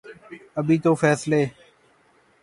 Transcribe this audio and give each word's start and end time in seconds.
ابھی 0.59 0.77
تو 0.83 0.91
فیصلے 1.01 1.41